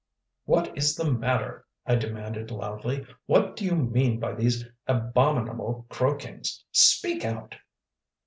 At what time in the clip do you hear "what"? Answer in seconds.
0.45-0.75, 3.27-3.55